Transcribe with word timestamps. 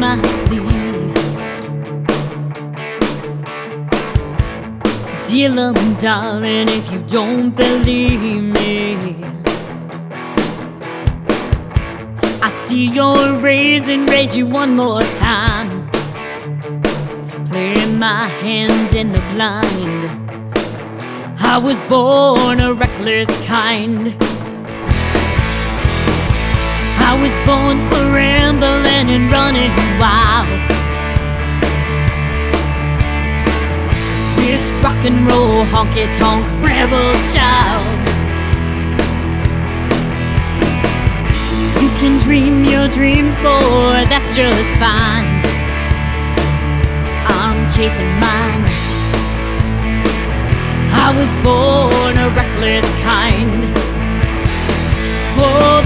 my 0.00 0.20
sleeve. 0.46 1.14
Dear 5.28 5.50
little 5.50 5.94
darling, 5.94 6.68
if 6.68 6.92
you 6.92 7.00
don't 7.06 7.50
believe 7.50 8.20
me, 8.20 8.96
I 12.42 12.50
see 12.66 12.86
your 12.86 13.34
raise 13.34 13.88
and 13.88 14.08
raise 14.10 14.36
you 14.36 14.46
one 14.46 14.74
more 14.74 15.02
time. 15.02 15.90
Playing 17.46 17.98
my 17.98 18.24
hand 18.42 18.94
in 18.94 19.12
the 19.12 19.20
blind. 19.32 20.10
I 21.38 21.58
was 21.58 21.80
born 21.82 22.60
a 22.60 22.72
reckless 22.74 23.28
kind. 23.46 24.16
I 27.08 27.14
was 27.22 27.30
born 27.46 27.78
for 27.88 28.02
rambling 28.12 29.08
and 29.14 29.32
running 29.32 29.70
wild. 30.02 30.48
This 34.36 34.64
rock 34.82 35.04
and 35.04 35.24
roll 35.24 35.64
honky 35.66 36.06
tonk 36.18 36.44
rebel 36.60 37.12
child. 37.32 37.86
You 41.80 41.88
can 42.00 42.18
dream 42.18 42.64
your 42.64 42.88
dreams, 42.88 43.36
boy, 43.36 44.02
that's 44.10 44.34
just 44.34 44.70
fine. 44.82 45.30
I'm 47.38 47.68
chasing 47.70 48.12
mine. 48.18 48.64
I 51.06 51.08
was 51.16 51.30
born 51.46 52.18
a 52.18 52.28
reckless 52.30 52.84
kind. 53.04 53.62
Oh, 55.38 55.82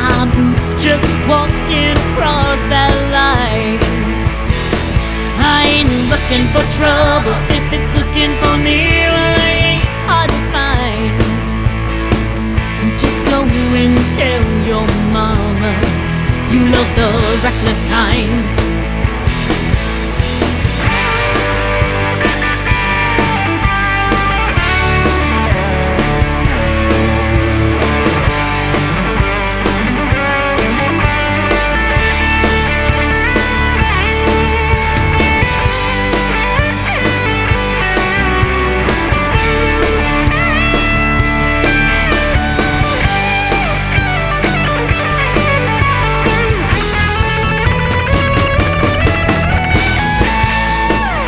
my 0.00 0.26
boots 0.34 0.82
just 0.82 1.06
walking 1.28 1.94
across 2.06 2.58
that 2.72 2.94
line. 3.14 3.78
I 5.38 5.60
ain't 5.76 5.94
looking 6.10 6.46
for 6.50 6.64
trouble 6.78 7.36
if 7.54 7.64
it's 7.72 7.88
looking 7.98 8.32
for 8.42 8.56
me. 8.58 9.43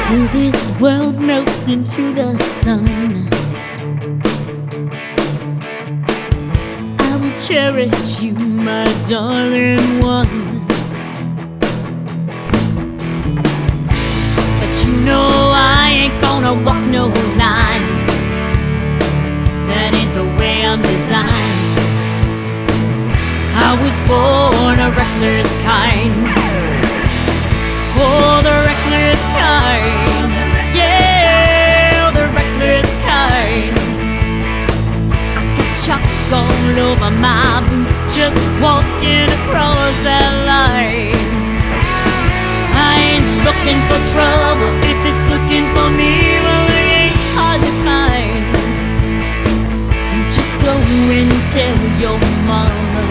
Till 0.08 0.26
this 0.28 0.70
world 0.80 1.18
melts 1.18 1.68
into 1.68 2.14
the 2.14 2.38
sun. 2.62 2.86
I 7.00 7.16
will 7.20 7.36
cherish 7.36 8.20
you, 8.20 8.34
my 8.34 8.84
darling 9.08 10.00
one. 10.00 10.36
But 14.60 14.72
you 14.82 14.92
know 15.04 15.28
I 15.52 15.90
ain't 16.02 16.20
gonna 16.20 16.54
walk 16.54 16.82
no 16.86 17.06
line. 17.42 17.88
That 19.68 19.90
ain't 19.92 20.14
the 20.14 20.26
way 20.38 20.64
I'm 20.64 20.82
designed. 20.82 21.56
I 23.68 23.70
was 23.82 23.96
born 24.08 24.78
a 24.86 24.90
reckless 25.00 25.50
kind. 25.64 26.36
Oh, 27.98 28.35
Yeah, 30.74 32.10
the 32.10 32.26
reckless 32.36 32.90
kind. 33.06 33.76
I 35.38 35.42
got 35.58 35.72
chalk 35.84 36.02
all 36.32 36.74
over 36.90 37.10
my 37.22 37.62
boots 37.68 38.00
just 38.14 38.42
walking 38.58 39.28
across 39.38 39.94
that 40.02 40.32
line. 40.50 41.14
I 42.74 42.92
ain't 43.10 43.30
looking 43.46 43.80
for 43.88 44.00
trouble 44.12 44.72
if 44.82 44.98
it's 45.08 45.22
looking 45.32 45.66
for 45.74 45.88
me. 45.94 46.42
Well, 46.44 46.66
it 46.66 46.86
ain't 47.06 47.20
hard 47.38 47.60
to 47.62 47.72
find. 47.86 48.46
You 50.12 50.22
just 50.34 50.54
go 50.60 50.74
and 50.74 51.30
tell 51.54 51.78
your 52.02 52.18
mama 52.50 53.04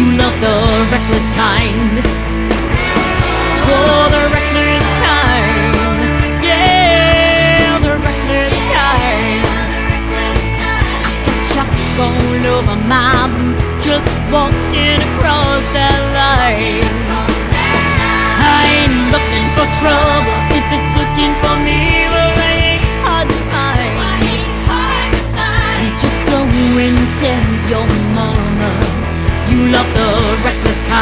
you 0.00 0.16
love 0.16 0.36
the 0.40 0.54
reckless 0.90 1.28
kind. 1.36 2.29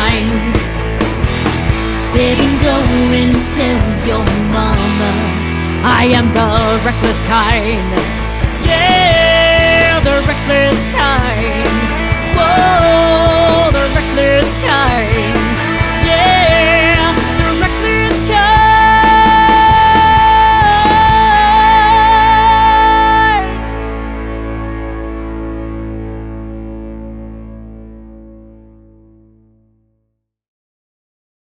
Reckless. 0.08 0.52
Baby, 2.14 2.48
go 2.62 2.76
and 3.20 3.34
tell 3.54 4.06
your 4.06 4.24
mama 4.52 5.10
I 5.84 6.10
am 6.12 6.26
the 6.34 6.48
reckless 6.84 7.20
kind. 7.28 8.17